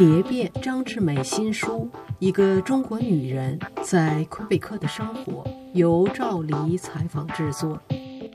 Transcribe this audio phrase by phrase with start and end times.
[0.00, 1.86] 蝶变张志美新书
[2.20, 5.44] 《一个中国女人在魁北克的生活》，
[5.74, 7.78] 由赵黎采访制作。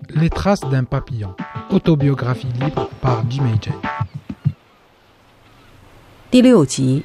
[0.09, 1.33] Les traces d'un papillon,
[1.71, 3.71] autobiographie libre par Jimmy J。
[6.29, 7.03] 第六集，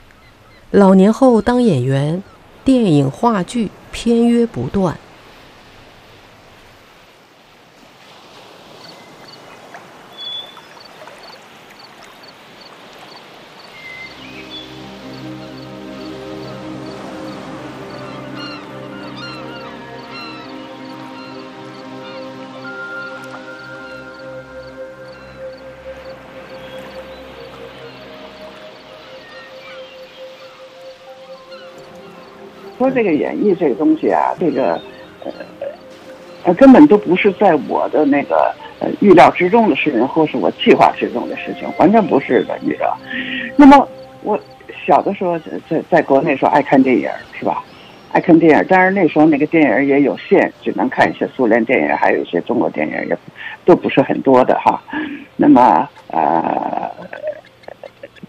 [0.71, 2.23] 老年后当演员，
[2.63, 4.99] 电影、话剧片约不断。
[32.81, 34.81] 说这个演绎这个东西啊，这个
[35.23, 35.31] 呃
[36.45, 42.97] 呃根本都不是在我的那个呃预料之中的事情，或是我计划之中的事情，完全不是的，你知道。
[43.55, 43.87] 那么
[44.23, 44.41] 我
[44.87, 47.07] 小的时候在在国内时候爱看电影，
[47.39, 47.63] 是吧？
[48.13, 53.19] 爱看电影，但是那时候那个电影也有限，只能看一些苏联电影，还有一些中国电影，也
[53.67, 54.83] 都不是很多的哈。
[55.37, 56.91] 那么呃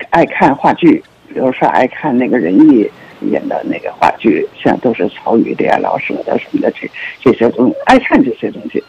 [0.09, 2.91] 爱看话剧，比如说爱看那个仁义。
[3.29, 8.83] 演的那个话剧，像都是曹禺的呀、老舍的什么的，这这些东西爱看这些东西。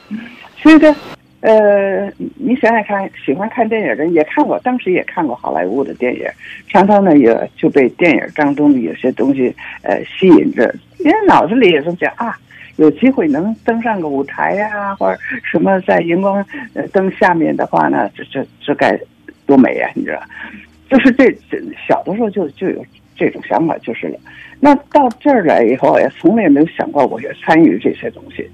[0.57, 0.95] 所以呢，
[1.41, 6.25] 呃，你想想看，喜欢看电影的人也看过，当时也看过好莱坞的电影，
[6.69, 12.39] 常常呢也就被电影当中的有些东西呃吸引着，因为脑子里也是想啊，
[12.77, 16.45] 有机会能登上个舞台呀，或者什么在荧光
[16.93, 18.99] 灯下面的话呢，这这这该
[19.47, 20.23] 多美呀，你知道？
[20.89, 21.59] 就是这这
[21.89, 22.85] 小的时候就就有。
[23.23, 24.19] 这种想法就是了。
[24.59, 28.45] 那到这儿来以后，也从来没有想过我要参与这些东西。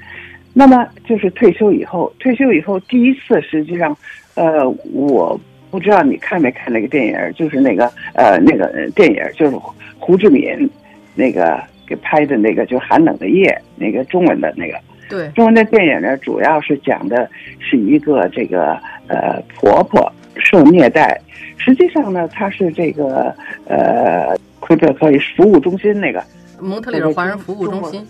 [0.52, 3.96] 那么就是退休以后，退休以后第一次，实际上，
[4.34, 9.56] 呃，我不知道你看没看那个电影，就是那个呃那个电影，就是
[9.98, 10.68] 胡志敏
[11.14, 14.78] 那个给拍的那个，就寒冷的夜，那个中文的那个。
[15.08, 15.30] 对。
[15.30, 17.27] 中文的电影呢，主要是讲的
[17.58, 21.18] 是一个这个呃婆婆受虐待，
[21.57, 23.34] 实际上呢，她是这个
[23.67, 24.36] 呃。
[24.61, 26.23] 魁北克服务中心那个
[26.61, 28.07] 蒙特利尔华人服务中心，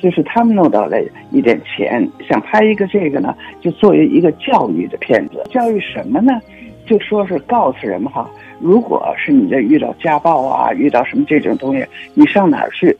[0.00, 0.96] 就是他们弄到了
[1.30, 5.42] 一点钱，想拍一个这个呢，就作为一个教育的片子。
[5.50, 6.32] 教育什么呢？
[6.86, 8.30] 就说是告诉人们哈，
[8.60, 12.94] 如果是你这遇到家暴啊，遇到什么这种东西，你上哪儿去？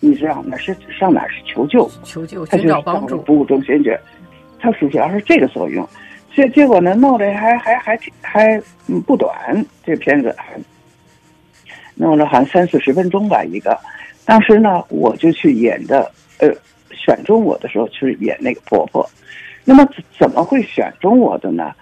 [0.00, 1.90] 你知道哪是上哪儿去求救？
[2.02, 3.22] 求救，寻找帮助。
[3.22, 3.96] 服务中心去，
[4.60, 5.88] 它主要是这个作用。
[6.34, 8.62] 结结果呢，弄的还还还还
[9.06, 9.32] 不短，
[9.82, 10.36] 这片子。
[11.94, 13.78] 弄了好像三四十分钟吧，一个。
[14.24, 16.48] 当时呢，我就去演的，呃，
[16.90, 19.08] 选中我的时候去演那个婆婆。
[19.64, 19.88] 那么
[20.18, 21.72] 怎么会选中我的呢？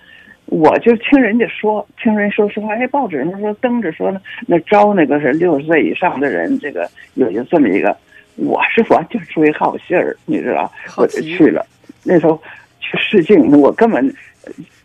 [0.47, 7.97] 我就听人家说，听人说实话，哎，报纸上说登着说呢，那招那个是六十岁以上的人，这个有有这么一个。
[8.37, 11.67] 我是完全出于好心儿，你知道，我就去了。
[12.03, 12.41] 那时候
[12.81, 14.15] 去试镜，我根本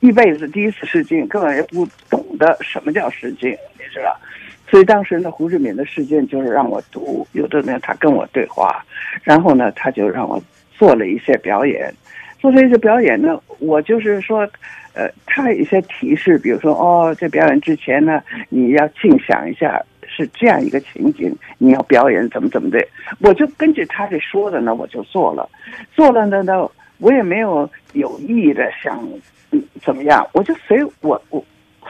[0.02, 4.16] 一辈子第一次试镜，根本也不懂得什么叫试镜，你知道。
[4.70, 8.84] 所以当时呢，胡志敏的事件就是让我读，有的呢他跟我对话，
[9.24, 10.42] 然后呢他就让我
[10.78, 11.94] 做了一些表演，
[12.38, 14.40] 做了一些表演呢，我就是说，
[14.94, 22.86] 呃，他有一些提示，比如说哦，在表演之前呢，你要静想一下是这样一个情景，你要表演怎么怎么的，
[23.22, 25.50] 我就根据他这说的呢，我就做了，
[25.96, 29.02] 做了呢呢，我也没有有意的想
[29.82, 31.42] 怎么样，我就随我我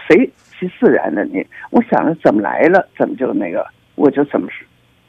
[0.08, 0.30] 随。
[0.60, 4.48] 其自然的，你我想着怎么来了，怎么就那个，我就怎么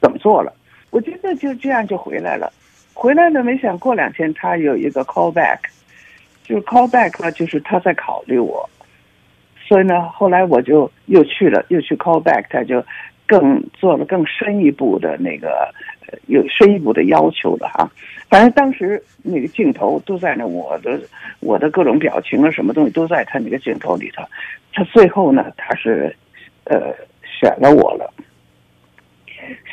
[0.01, 0.53] 怎么做了。
[0.91, 2.51] 我觉得就这样就回来了，
[2.93, 5.59] 回来了，没想过两天他有一个 call back，
[6.43, 8.67] 就是 call back 了，就是他在考虑我，
[9.67, 12.83] 所以呢，后来我就又去了，又去 call back，他就
[13.27, 15.71] 更做了更深一步的那个
[16.27, 17.89] 有深一步的要求了哈。
[18.29, 20.99] 反正当时那个镜头都在那，我的
[21.39, 24.23] 我的各种表情啊，什么东西都在他那个镜头里头。
[24.73, 26.15] 他最后呢，他是，
[26.65, 28.13] 呃，选了我了。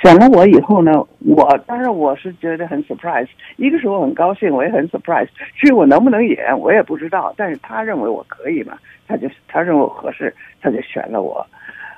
[0.01, 3.29] 选了我以后呢，我当然我是觉得很 surprise。
[3.57, 5.29] 一个是我很高兴，我也很 surprise。
[5.55, 7.35] 至于我能不能演，我也不知道。
[7.37, 11.47] 但是他认为我可以嘛，他就他认为我合适，他就选了我。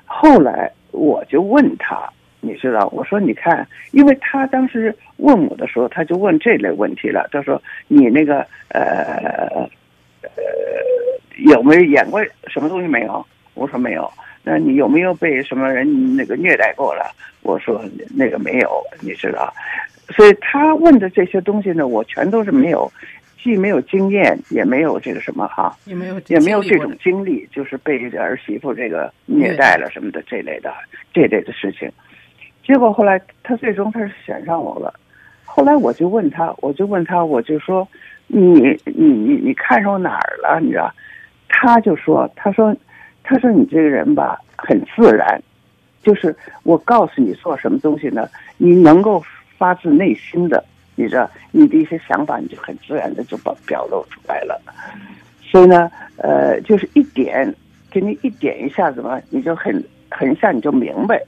[0.07, 7.29] 后来我就问他，你知道，我说你看，因为他当时问我的时候，他就问这类问题了。
[7.33, 9.69] 他说你那个呃
[10.23, 10.29] 呃。
[11.47, 13.25] 有没有演过什么东西没有？
[13.55, 14.11] 我说没有。
[14.43, 17.15] 那你有没有被什么人那个虐待过了？
[17.43, 17.81] 我说
[18.13, 19.55] 那个没有，你知道。
[20.17, 22.91] 所以他问的这些东西呢，我全都是没有，
[23.41, 30.75] 既没有经验，也没有这个什么哈，也没有也没有这种经历，就是被儿媳妇这个虐待了什么的这类的
[31.15, 31.89] 这类的事情。
[32.69, 34.93] 结果后来他最终他是选上我了。
[35.47, 37.89] 后来我就问他，我就问他，我就说
[38.27, 40.61] 你你你你看上我哪儿了？
[40.61, 40.93] 你知道？
[41.49, 42.77] 他就说，他说
[43.25, 45.43] 他说你这个人吧很自然，
[46.03, 48.29] 就是我告诉你做什么东西呢，
[48.59, 49.25] 你能够
[49.57, 50.63] 发自内心的。
[50.95, 54.61] 你知道，你的一些想法，你就很自然的就把表露出来了。
[55.41, 57.55] 所以呢，呃，就是一点
[57.91, 61.19] 给你一点一下子嘛，你就很很一下你就明白。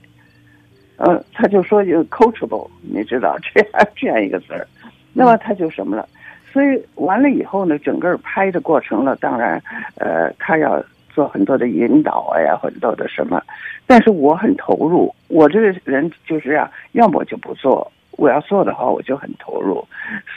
[1.03, 4.67] 嗯，他就说就 coachable，你知道这样这样一个词儿，
[5.13, 6.07] 那么他就什么了？
[6.53, 9.61] 所以完了以后呢，整个拍的过程了，当然，
[9.95, 13.41] 呃，他要做很多的引导呀，很多的什么，
[13.87, 17.91] 但是我很投入，我这个人就是这样，要么就不做。
[18.17, 19.83] 我要做的话，我就很投入，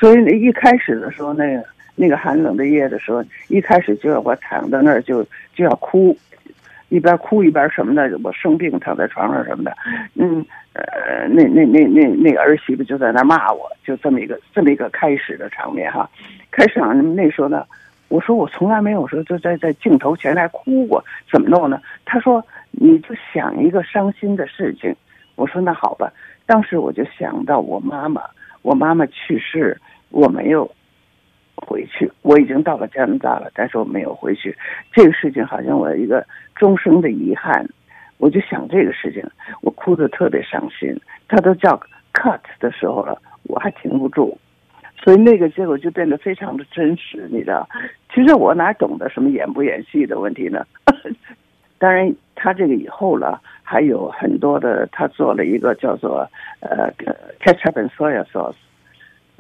[0.01, 1.63] 所以呢一开始的时候，那个
[1.97, 5.23] 那个寒冷的夜的时候，一开始就要我躺在那儿就
[5.55, 6.17] 就要哭，
[6.95, 9.77] 一边哭一边什么的，我生病躺在床上什么的，
[10.15, 16.09] 嗯呃，那那那那那个儿媳妇就在那骂我，就这么一个这么一个开始的场面哈，
[16.53, 17.67] 开始那时候呢，
[18.07, 21.81] 我说我从来没有说就在在镜头前来哭过，怎么弄呢？
[22.05, 24.95] 他说你就想一个伤心的事情，
[25.35, 26.13] 我说那好吧。
[26.47, 28.23] 当时我就想到我妈妈，
[28.63, 29.77] 我妈妈去世，
[30.11, 30.71] 我没有
[31.57, 32.11] 回去。
[32.23, 34.57] 我已经到了加拿大了，但是我没有回去。
[34.93, 36.25] 这个事情好像我一个
[36.55, 37.67] 终生的遗憾。
[38.19, 39.23] 我就想这个事情，
[39.61, 40.97] 我哭得特别伤心。
[41.29, 41.79] 他都叫
[42.13, 44.39] cut 的时候了，我还停不住，
[45.03, 47.69] 所以那个结果就变得非常的真实，你知道？
[48.15, 50.65] 其实我哪懂得什么演不演戏的问题呢？
[51.79, 53.41] 当然，他这个以后了。
[53.67, 56.29] 还有很多的，他做了一个叫做
[56.61, 56.93] 呃
[57.41, 58.55] ketchup and soy sauce，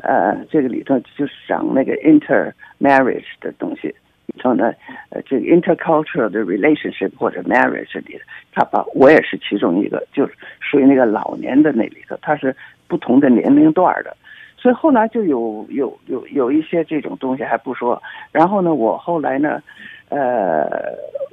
[0.04, 3.88] 呃，这个里头就是讲那个 intermarriage 的东西，
[4.26, 4.72] 里头呢，
[5.08, 8.20] 呃，这个 intercultural 的 relationship 或者 marriage 里，
[8.52, 12.54] 他把我也是其中一个，就是属于那个老年的那里头，他是
[12.86, 14.14] 不同的年龄段的，
[14.56, 19.62] 所以后来就有有有有一些这种东西还不说，然后呢，我后来呢，
[20.10, 20.68] 呃，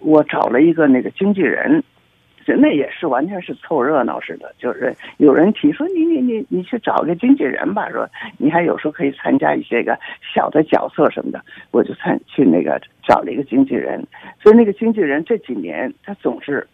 [0.02, 1.84] 我找了一个那个经纪人。
[2.48, 9.98] 那也是完全是凑热闹似的，就是有人提说你你你你去找个经纪人吧，说你还有时候可以参加一些个
[10.34, 11.42] 小的角色什么的，
[11.72, 14.06] 我就参去那个找了一个经纪人，
[14.42, 16.68] 所以那个经纪人这几年他总是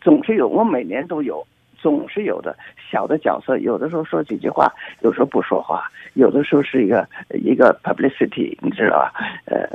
[0.00, 2.56] 总是有，我每年都有，总是有的
[2.90, 9.12] 小的角色，有的时候说几句话，有时候不说话，有的时候是一个一个 publicity，你知道吧？
[9.46, 9.68] 呃，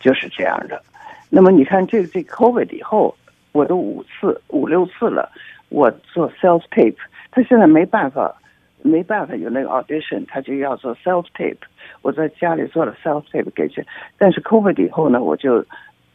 [0.00, 0.82] 就是这样的。
[1.30, 3.14] 那么你看这这 COVID 以后。
[3.52, 5.30] 我都五次五六次了，
[5.68, 6.96] 我做 self tape，
[7.30, 8.34] 他现在没办法，
[8.82, 11.56] 没办法有那个 audition，他就要做 self tape。
[12.02, 13.84] 我在家里做了 self tape 给去，
[14.16, 15.64] 但是 COVID 以后呢，我就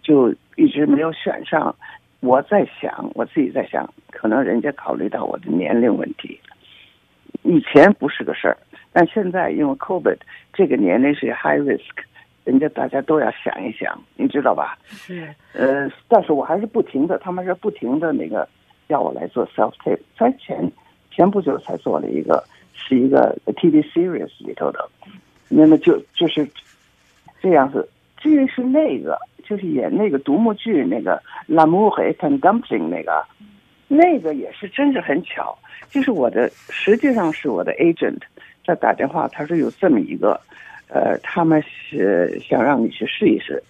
[0.01, 1.75] 就一直没有选上。
[2.21, 6.39] 我在想，我自己在想，可能人家考虑到我的年龄问题，
[7.41, 8.57] 以前不是个事儿，
[8.93, 10.17] 但现在因为 COVID
[10.53, 12.05] 这个年龄是 high risk。
[12.43, 14.77] 人家大家都要想一想，你知道吧？
[14.89, 15.33] 是。
[15.53, 18.45] 呃，但是我还是不停的，他们是不停的那个
[18.87, 19.99] 要我来做 self tape。
[20.17, 20.69] 才前
[21.09, 22.43] 前不久才做了一个，
[22.73, 24.89] 是一个 TV series 里头的，
[25.47, 26.45] 那么就就是
[27.41, 27.87] 这样子。
[28.17, 31.21] 至于是那个，就是演那个独幕剧那个
[31.53, 33.25] 《L'amour et un dumpling》那个，
[33.87, 35.57] 那个也是真是很巧，
[35.89, 38.19] 就是我的实际上是我的 agent
[38.65, 40.37] 在打电话，他说有这么一个。
[40.87, 43.61] 呃，他们是想让你去试一试，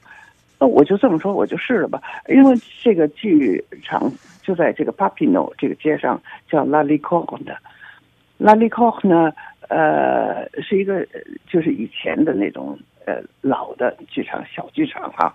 [0.59, 2.01] 那我就这么说，我就试了吧。
[2.27, 7.57] 因为这个剧场就在这个 Papino 这个街上，叫 La Licor 的。
[8.37, 9.31] La Licor 呢，
[9.69, 11.05] 呃，是一个
[11.47, 15.33] 就是以前的那种呃老的剧场，小剧场哈。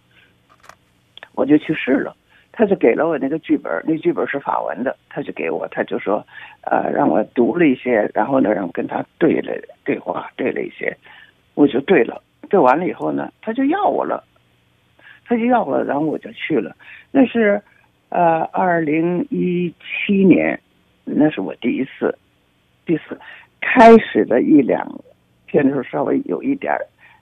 [1.34, 2.16] 我就去试了，
[2.50, 6.26] 他就给了我那个剧本，那剧本是法文的，他就给我，他就说，
[6.62, 9.52] 呃，让我读了一些，然后呢，让我跟他对了
[9.84, 10.94] 对话，对了一些。
[11.58, 14.22] 我就对了，对完了以后呢，他就要我了，
[15.26, 16.76] 他就要我，然后我就去了。
[17.10, 17.60] 那是，
[18.10, 20.60] 呃，二零一七年，
[21.04, 22.16] 那是我第一次，
[22.86, 23.18] 第一次
[23.60, 24.86] 开始的一两
[25.48, 26.72] 天的时候，稍微有一点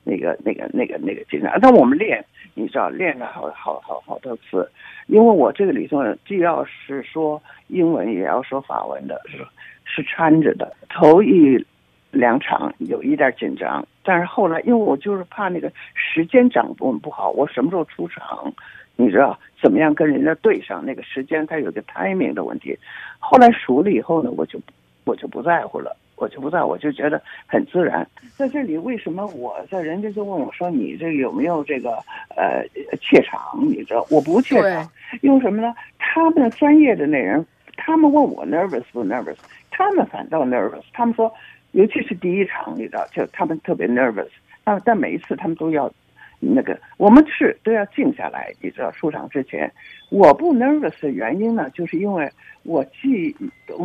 [0.04, 1.58] 那个、那个、那个、那个紧张。
[1.62, 4.70] 但我们练，你知道，练了好好好好多次，
[5.06, 9.38] 因为我这个里头既要是说英文，也要说法文的，是
[9.86, 10.70] 是掺着的。
[10.90, 11.64] 头一。
[12.10, 18.52] 两场有一点紧张，但是后来因为我就是怕那个时间掌握不好，我什么时候出场，
[18.96, 22.78] 你知道怎么样跟人家对上那个时间，它有个 timing 的问题。
[23.18, 24.58] 后来熟了以后呢，我就
[25.04, 28.06] 我就不在乎了，我就不在乎，我就觉得很自然。
[28.36, 31.98] 在这里，为什么我在人家就问我说你这有没有这个
[32.36, 32.64] 呃
[33.00, 33.40] 怯场？
[33.68, 34.88] 你知道我不怯场，
[35.20, 35.74] 因为什么呢？
[35.98, 37.44] 他们专业的那人，
[37.76, 39.36] 他们问我 nervous 不 nervous，
[39.70, 40.82] 他们反倒 nervous。
[40.92, 41.32] 他们说，
[41.76, 44.30] 尤其是第一场，你知道，就他们特别 nervous。
[44.64, 45.92] 啊，但每一次他们都要。
[46.38, 49.72] 那个，我们是都要静下来，你知道，出场之前，
[50.10, 52.30] 我不 nervous 的原因呢，就是因为
[52.62, 53.34] 我既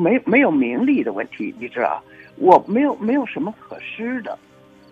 [0.01, 2.03] 没没有名利的问题，你知道，
[2.37, 4.37] 我没有没有什么可失的，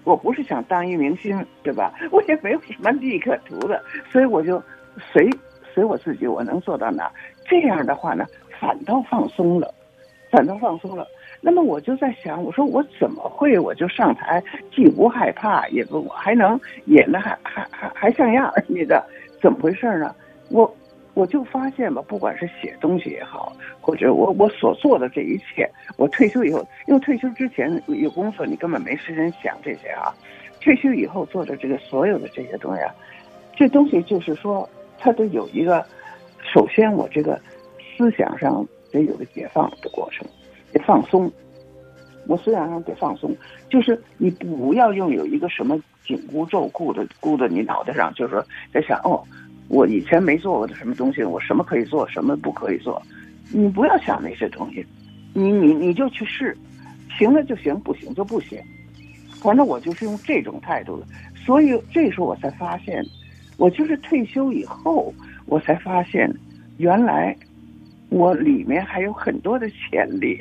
[0.05, 1.93] 我不是想当一明星，对吧？
[2.11, 4.63] 我也没有什么利可图的，所以我就
[4.97, 5.29] 随
[5.73, 7.11] 随我自己，我能做到哪？
[7.45, 8.25] 这样的话呢，
[8.57, 9.73] 反倒放松了，
[10.31, 11.05] 反倒放松了。
[11.41, 14.43] 那么我就在想，我说我怎么会我就上台，
[14.75, 18.63] 既不害怕，也不我还能演的还还还还像样儿？
[18.67, 19.01] 你的
[19.41, 20.13] 怎么回事呢？
[20.49, 20.75] 我
[21.13, 30.13] 我就发现吧，不管是写东西也好，或者我我所做的这一切，我退休以后，因为退休之前有工作，你根本没时间想这些啊。
[30.61, 32.93] 退休以后做的这个所有的这些东西，啊，
[33.55, 35.85] 这东西就是说，它都有一个，
[36.41, 37.39] 首先我这个
[37.95, 40.27] 思想上得有个解放的过程。
[40.71, 41.31] 得放松，
[42.27, 43.35] 我思想上得放松，
[43.69, 49.23] 就是你不要用有一个什么紧箍咒箍的箍在你脑袋上，就是说在想哦，
[49.67, 53.01] 我以前没做过的什么东西，我什么可以做，什么不可以做，
[53.51, 54.85] 你不要想那些东西，
[55.33, 56.55] 你你你就去试，
[57.17, 58.59] 行了就行，不行就不行，
[59.41, 63.03] 反正我就是用这种态度的，所以这时候我才发现，
[63.57, 65.13] 我就是退休以后，
[65.47, 66.31] 我才发现，
[66.77, 67.35] 原来。
[68.09, 70.37] 我里面还有很多的潜力，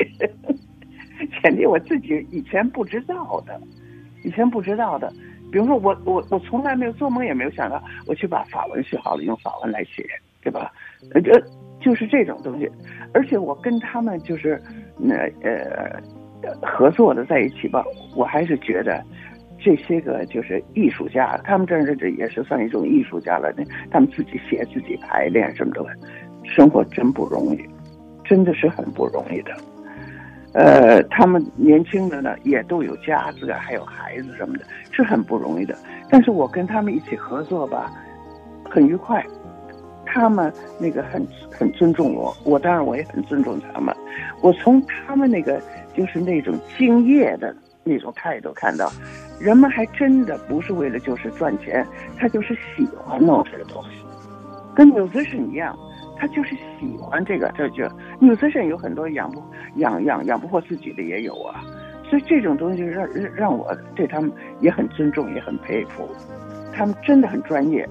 [1.40, 3.60] 潜力我自己以前不知道的，
[4.24, 5.12] 以前不知道的。
[5.50, 10.06] 比如说，我我我从来没有做梦也没有想到，我去把法文学好了，用法文来写，
[10.42, 10.70] 对吧？
[11.14, 11.20] 呃，
[11.80, 12.70] 就是这种东西。
[13.14, 14.60] 而且我跟他们就是
[14.98, 15.98] 那呃
[16.60, 17.82] 合作的在一起吧，
[18.14, 19.02] 我还是觉得
[19.58, 23.50] 这些个就是艺术家，他们这这也是算一种艺术家了。
[23.56, 25.82] 那他们自己写、自己排练什么的。
[26.54, 27.60] 生活真不容易，
[28.24, 29.52] 真的是很不容易的。
[30.54, 35.76] 呃，他们年轻的呢，也都有家子，还有孩子什么的，是很不容易的。
[36.08, 37.92] 但是我跟他们一起合作吧，
[38.68, 39.24] 很愉快。
[40.06, 40.50] 他们
[40.80, 43.94] 那个很很尊重我，我当然我也很尊重他们。
[44.40, 45.60] 我从他们那个
[45.94, 48.90] 就是那种敬业的那种态度看到，
[49.38, 51.86] 人们还真的不是为了就是赚钱，
[52.16, 53.90] 他就是喜欢弄这个东西，
[54.74, 55.78] 跟有的是一样。
[56.18, 57.88] 他就是喜欢这个，这就
[58.20, 59.42] 纽斯人有很多养不
[59.76, 61.62] 养养养不活自己的也有啊，
[62.04, 66.08] 所以这种东西让让让我对他们也很尊重，也很佩服。
[66.74, 67.88] 他们真的很专业，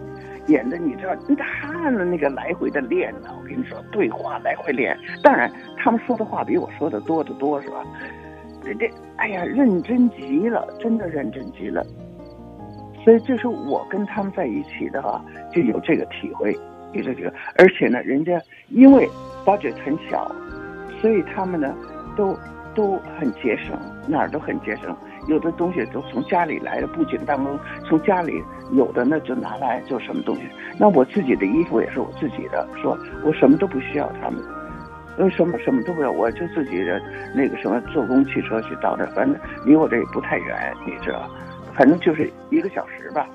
[0.47, 4.97] 演的你知道，他们那个来回的练呢，我跟你说，对话来回练。
[5.21, 7.83] 当然，他们说的话比我说的多得多，是吧？
[8.63, 11.85] 这这，哎呀，认真极了，真的认真极了。
[13.03, 16.53] 所以，这是我跟他们在一起的话，就有这个体会。
[16.93, 19.07] 有这个，而且呢，人家因为
[19.45, 20.29] 包纸很小，
[21.01, 21.75] 所以他们呢
[22.15, 22.37] 都
[22.73, 23.77] 都很节省，
[24.07, 24.95] 哪儿都很节省。
[25.27, 28.41] 有的东西都从家里来的，布景当中从家里
[28.71, 30.43] 有的呢就拿来做什么东西。
[30.79, 34.41] 那我自己的衣服也是我自己的，说我什么都不需要他们，
[35.17, 37.01] 呃，什么什么都不要，我就自己的
[37.35, 41.29] 那个什么坐公汽车去到这，反正离我这也不太远，你知道，
[41.75, 43.27] 反正就是一个小时吧。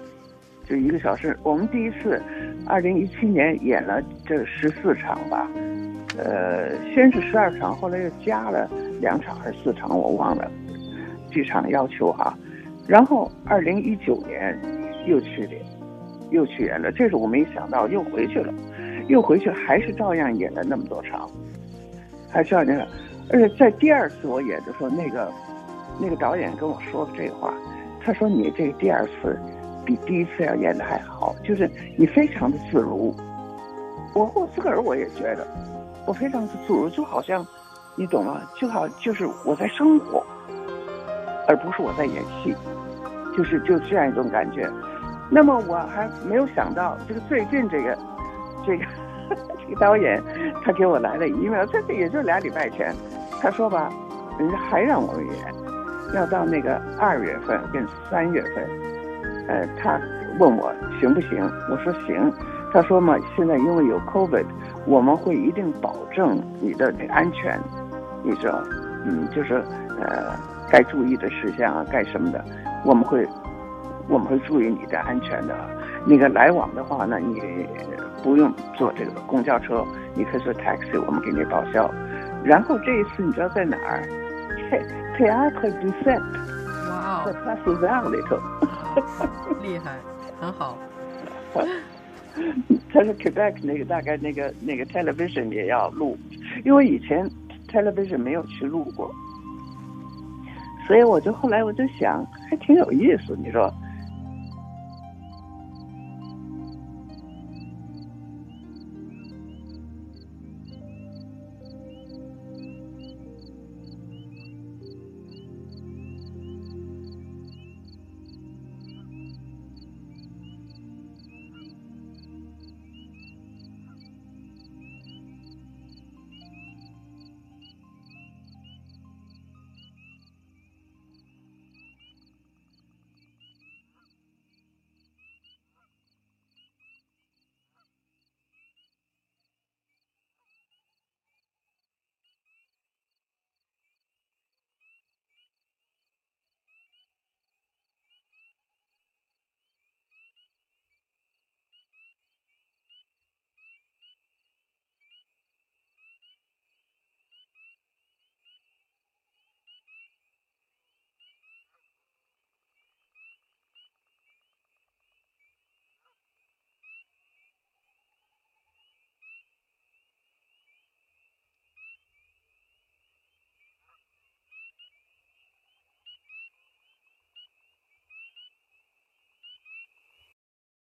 [0.64, 2.22] 就一个小时，我们第一次，
[2.66, 5.50] 二零一七年演了这十四场吧，
[6.16, 10.50] 呃，先是十二场，后来又加了两场还是四场，我忘了，
[11.30, 12.36] 剧场要求哈。
[12.86, 14.56] 然后二零一九年
[15.06, 15.54] 又去的，
[16.30, 18.54] 又去演了，这是我没想到，又回去了，
[19.08, 21.28] 又回去还是照样演了那么多场，
[22.30, 22.86] 还照样，
[23.30, 25.30] 而且在第二次我演的时候，那个
[26.00, 27.52] 那个导演跟我说的这话，
[28.00, 29.36] 他说你这第二次。
[29.84, 33.14] 比第一次要演的还好，就是你非常的自如。
[34.14, 35.46] 我我自个儿我也觉得，
[36.06, 37.46] 我非常的自如，就好像，
[37.96, 38.40] 你懂吗？
[38.56, 40.24] 就好就是我在生活，
[41.48, 42.54] 而不是我在演戏，
[43.36, 44.68] 就是就这样一种感觉。
[45.30, 47.98] 那么我还没有想到，这个最近这个
[48.66, 48.84] 这个
[49.66, 50.22] 这个导演，
[50.62, 52.94] 他给我来了 email，这个也就俩礼拜前，
[53.40, 53.90] 他说吧，
[54.38, 58.68] 人家还让我们演，要到那个二月份跟三月份。
[59.52, 60.00] 呃，他
[60.38, 61.38] 问我行不行？
[61.70, 62.32] 我说行。
[62.72, 64.46] 他说嘛，现在因为有 COVID，
[64.86, 67.60] 我们会一定保证你的那安全，
[68.22, 68.64] 你知道，
[69.04, 69.62] 嗯，就是
[70.00, 70.34] 呃，
[70.70, 72.42] 该注意的事项啊，该什么的，
[72.82, 73.28] 我们会
[74.08, 75.54] 我们会注意你的安全的。
[76.06, 77.42] 那个来往的话呢，你
[78.22, 81.90] 不用坐这个公交车，你可以坐 taxi，我们给你报销。
[82.42, 84.02] 然后这一次你知道在哪儿
[85.18, 86.22] ？Théâtre du Set
[86.92, 88.36] 哇在哦，Place Vert 里头。
[89.62, 89.98] 厉害，
[90.40, 90.76] 很好。
[92.92, 96.16] 他说 Quebec 那个大概那个那个 television 也要录，
[96.64, 97.30] 因为以前
[97.68, 99.10] television 没有去录过，
[100.86, 103.36] 所以我就后来我就想，还挺有意思。
[103.36, 103.72] 你说，